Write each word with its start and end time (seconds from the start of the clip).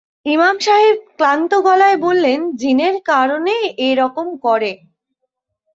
ইমাম 0.25 0.55
সাহেব 0.59 0.97
ক্লান্ত 1.17 1.51
গলায় 1.67 1.97
বললেন, 1.97 2.39
জিনের 2.55 2.95
কারণে 3.05 3.55
এ-রকম 3.87 4.27
করে। 4.45 4.71